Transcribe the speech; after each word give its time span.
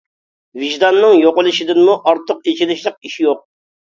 ۋىجداننىڭ 0.61 1.11
يوقىلىشىدىنمۇ 1.25 1.97
ئارتۇق 2.13 2.39
ئېچىنىشلىق 2.53 2.97
ئىش 3.11 3.19
يوق. 3.25 3.45